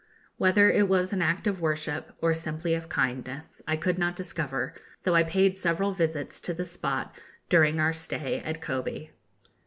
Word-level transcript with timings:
Whether 0.37 0.71
it 0.71 0.89
was 0.89 1.13
an 1.13 1.21
act 1.21 1.45
of 1.45 1.61
worship, 1.61 2.13
or 2.23 2.33
simply 2.33 2.73
of 2.73 2.89
kindness, 2.89 3.61
I 3.67 3.77
could 3.77 3.99
not 3.99 4.15
discover, 4.15 4.73
though 5.03 5.13
I 5.13 5.21
paid 5.21 5.59
several 5.59 5.91
visits 5.91 6.41
to 6.41 6.55
the 6.55 6.65
spot 6.65 7.15
during 7.49 7.79
our 7.79 7.93
stay 7.93 8.39
at 8.39 8.61
Kobe. 8.61 9.09